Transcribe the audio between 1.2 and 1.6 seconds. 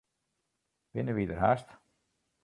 der